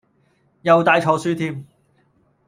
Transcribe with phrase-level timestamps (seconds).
[0.63, 1.63] 又帶錯書添